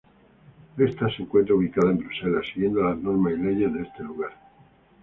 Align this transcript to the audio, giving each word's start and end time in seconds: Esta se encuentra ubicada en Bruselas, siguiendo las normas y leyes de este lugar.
Esta 0.79 1.15
se 1.15 1.21
encuentra 1.21 1.53
ubicada 1.53 1.91
en 1.91 1.99
Bruselas, 1.99 2.47
siguiendo 2.51 2.81
las 2.81 2.97
normas 2.97 3.33
y 3.33 3.37
leyes 3.37 3.71
de 3.71 3.83
este 3.83 4.01
lugar. 4.01 4.31